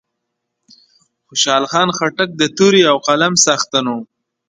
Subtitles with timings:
[1.27, 4.01] خوشحال خان خټک د تورې او قلم څښتن وو